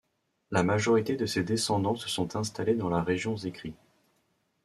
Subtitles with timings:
[0.49, 3.75] La majorité de ses descendants se sont installés dans la région Zekri.